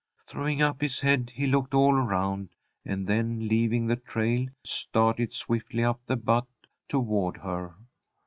Throwing 0.25 0.63
up 0.63 0.81
his 0.81 0.99
head 1.01 1.29
he 1.31 1.45
looked 1.45 1.75
all 1.75 1.93
around, 1.93 2.55
and 2.83 3.05
then, 3.05 3.47
leaving 3.47 3.85
the 3.85 3.97
trail, 3.97 4.47
started 4.63 5.31
swiftly 5.31 5.83
up 5.83 5.99
the 6.07 6.17
butte 6.17 6.47
toward 6.89 7.37
her. 7.37 7.75